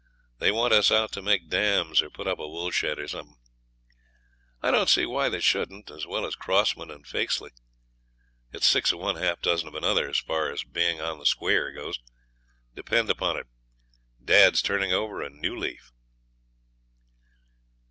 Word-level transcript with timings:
They 0.39 0.49
want 0.51 0.73
us 0.73 0.89
out 0.89 1.11
to 1.11 1.21
make 1.21 1.47
dams 1.51 2.01
or 2.01 2.09
put 2.09 2.25
up 2.25 2.39
a 2.39 2.47
woolshed 2.47 2.83
or 2.97 3.07
something. 3.07 3.37
I 4.59 4.71
don't 4.71 4.89
see 4.89 5.05
why 5.05 5.29
they 5.29 5.41
shouldn't, 5.41 5.91
as 5.91 6.07
well 6.07 6.25
as 6.25 6.33
Crossman 6.35 6.89
and 6.89 7.05
Fakesley. 7.05 7.51
It's 8.51 8.65
six 8.65 8.91
of 8.91 8.97
one 8.97 9.15
and 9.17 9.23
half 9.23 9.37
a 9.37 9.41
dozen 9.43 9.67
of 9.67 9.75
the 9.79 9.87
other, 9.87 10.09
as 10.09 10.17
far 10.17 10.49
as 10.51 10.63
being 10.63 10.99
on 10.99 11.19
the 11.19 11.27
square 11.27 11.71
goes. 11.71 11.99
Depend 12.73 13.11
upon 13.11 13.37
it, 13.37 13.45
dad's 14.25 14.63
turned 14.63 14.91
over 14.91 15.21
a 15.21 15.29
new 15.29 15.55
leaf.' 15.55 15.91